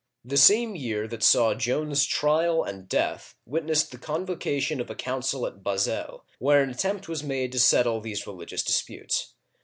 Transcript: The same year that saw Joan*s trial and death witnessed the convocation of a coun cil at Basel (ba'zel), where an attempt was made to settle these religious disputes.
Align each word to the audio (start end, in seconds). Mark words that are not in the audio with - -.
The 0.25 0.35
same 0.35 0.75
year 0.75 1.07
that 1.09 1.21
saw 1.21 1.53
Joan*s 1.53 2.05
trial 2.05 2.63
and 2.63 2.89
death 2.89 3.35
witnessed 3.45 3.91
the 3.91 3.99
convocation 3.99 4.81
of 4.81 4.89
a 4.89 4.95
coun 4.95 5.21
cil 5.21 5.45
at 5.45 5.63
Basel 5.63 5.93
(ba'zel), 5.99 6.21
where 6.39 6.63
an 6.63 6.71
attempt 6.71 7.07
was 7.07 7.21
made 7.23 7.51
to 7.51 7.59
settle 7.59 8.01
these 8.01 8.25
religious 8.25 8.63
disputes. 8.63 9.35